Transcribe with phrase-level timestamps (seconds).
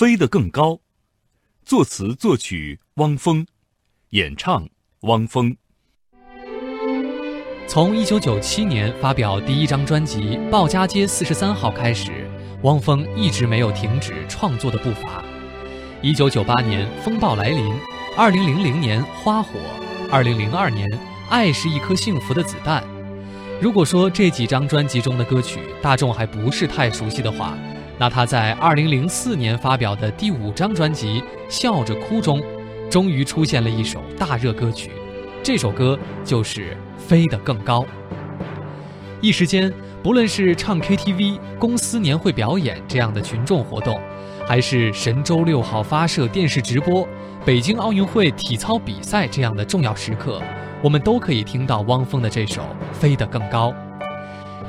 [0.00, 0.80] 飞得更高，
[1.62, 3.46] 作词作曲汪峰，
[4.12, 4.66] 演唱
[5.00, 5.54] 汪峰。
[7.68, 12.26] 从一九九七年发表第一张专辑《鲍家街四十三号》开始，
[12.62, 15.22] 汪峰一直没有停止创作的步伐。
[16.00, 17.76] 一九九八年风暴来临，
[18.16, 19.60] 二零零零年花火，
[20.10, 20.88] 二零零二年
[21.28, 22.82] 爱是一颗幸福的子弹。
[23.60, 27.54] 如果说这几张专辑中的歌曲大众还不是太熟悉的话，
[28.00, 31.20] 那他在二零零四年发表的第五张专辑
[31.50, 32.42] 《笑着哭》中，
[32.90, 34.90] 终于出现了一首大热歌曲，
[35.42, 36.74] 这首歌就是。
[36.96, 37.84] 飞得更高。
[39.20, 44.00] 一时间，不论是唱 KTV、公司年会表演这样的群众活动，
[44.46, 47.08] 还是神舟六号发射电视直播、
[47.44, 50.40] 北京奥运会体操比赛这样的重要时刻，
[50.84, 52.62] 我们都可以听到汪峰的这首
[52.94, 53.72] 《飞得更高》。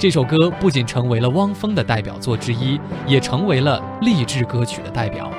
[0.01, 5.31] 这首歌不仅成为了汪峰的代表作之一，也成为了励志歌曲的代表。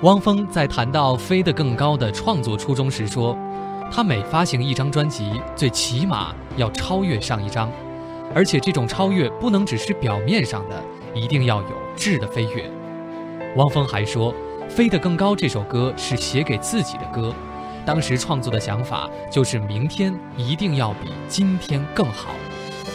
[0.00, 3.36] 汪峰在谈到《飞得更高》的创作初衷时说。
[3.92, 7.70] 他每发行一张专辑，最起码要超越上一张，
[8.34, 10.82] 而且这种超越不能只是表面上的，
[11.14, 12.70] 一定要有质的飞跃。
[13.56, 14.32] 汪峰还说，
[14.70, 17.34] 《飞得更高》这首歌是写给自己的歌，
[17.84, 22.30] 当时创作的想法就是明天一定要比今天更好。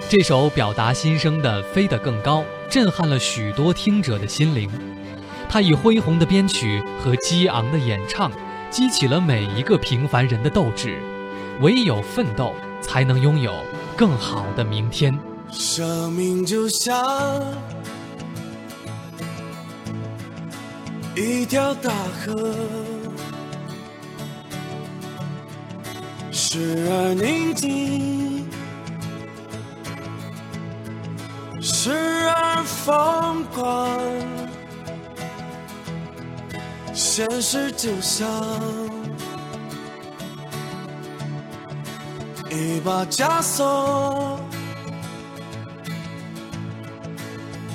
[0.08, 4.70] 这首表达心声的《飞得更高》震撼了许多听者的心灵，
[5.50, 8.31] 他以恢宏的编曲和激昂的演唱。
[8.72, 11.00] 激起了每一个平凡人的斗志，
[11.61, 13.53] 唯有奋斗，才能拥有
[13.95, 15.17] 更好的明天。
[15.50, 17.42] 生命就像
[21.16, 21.89] 一条大
[22.20, 22.53] 河，
[26.31, 28.25] 时而宁静，
[32.86, 34.00] 疯狂。
[36.94, 38.30] 现实就像
[42.52, 44.39] 一把枷锁，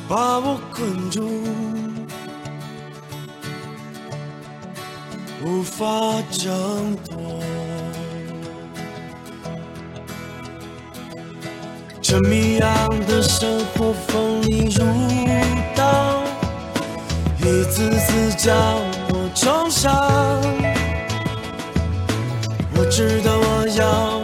[0.08, 1.28] 把我困住，
[5.44, 7.59] 无法挣脱。
[12.10, 14.84] 这迷样的生活锋利如
[15.76, 16.21] 刀，
[17.38, 18.53] 一次次将
[19.10, 19.31] 我。
[19.32, 19.94] 重伤，
[22.75, 24.19] 我知道我要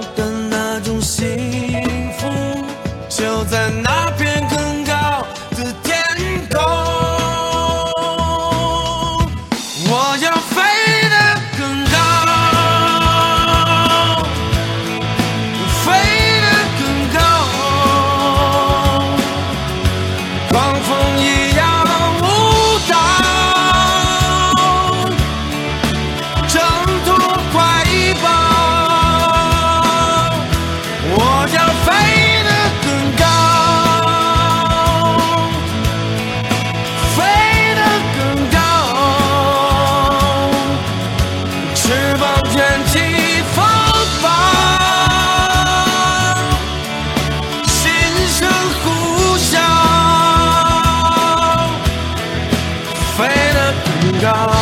[54.22, 54.52] 高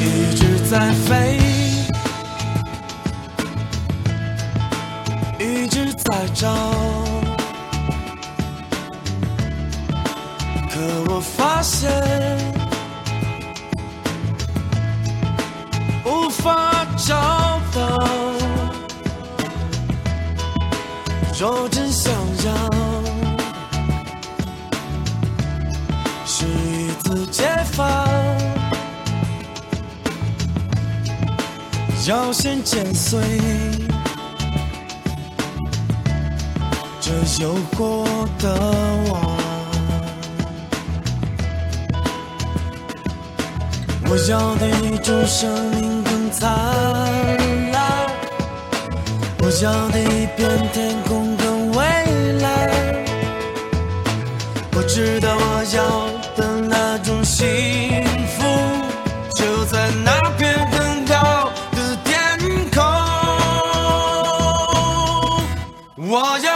[0.00, 1.38] 一直在飞
[5.38, 6.48] 一直在找
[10.70, 11.90] 可我发现
[16.04, 17.96] 无法找到
[21.38, 22.89] 弱智想象
[26.40, 27.86] 是一次解放，
[32.08, 33.20] 要先剪碎
[36.98, 37.12] 这
[37.42, 38.06] 诱惑
[38.38, 38.58] 的
[39.10, 39.36] 网。
[44.06, 46.50] 我要的一种生命更灿
[47.70, 48.08] 烂，
[49.40, 51.82] 我要的一片天空更蔚
[52.40, 52.70] 蓝。
[54.74, 54.82] 我。
[54.88, 56.19] 知道我要
[56.92, 57.46] 那种幸
[58.26, 58.42] 福，
[59.32, 62.36] 就在那片更高的天
[62.74, 62.82] 空。
[66.08, 66.49] 我要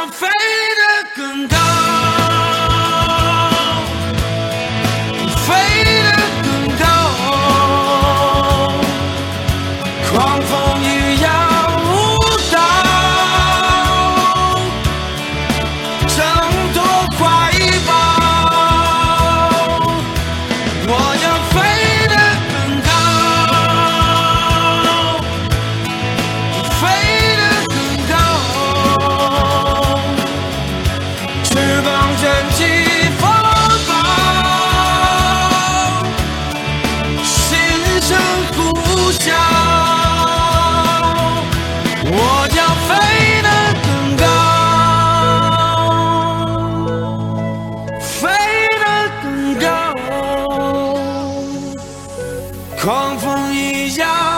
[52.85, 54.34] 狂风一样